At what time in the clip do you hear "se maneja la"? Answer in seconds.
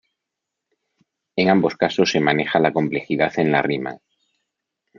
2.09-2.73